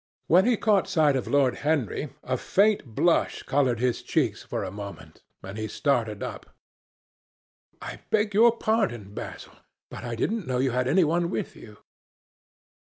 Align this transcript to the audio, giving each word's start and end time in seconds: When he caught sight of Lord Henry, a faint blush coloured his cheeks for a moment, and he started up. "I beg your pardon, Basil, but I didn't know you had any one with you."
When 0.25 0.45
he 0.45 0.57
caught 0.57 0.87
sight 0.87 1.15
of 1.15 1.27
Lord 1.27 1.57
Henry, 1.57 2.09
a 2.23 2.35
faint 2.35 2.95
blush 2.95 3.43
coloured 3.43 3.79
his 3.79 4.01
cheeks 4.01 4.41
for 4.41 4.63
a 4.63 4.71
moment, 4.71 5.21
and 5.43 5.59
he 5.59 5.67
started 5.67 6.23
up. 6.23 6.47
"I 7.83 7.99
beg 8.09 8.33
your 8.33 8.57
pardon, 8.57 9.13
Basil, 9.13 9.53
but 9.91 10.03
I 10.03 10.15
didn't 10.15 10.47
know 10.47 10.57
you 10.57 10.71
had 10.71 10.87
any 10.87 11.03
one 11.03 11.29
with 11.29 11.55
you." 11.55 11.77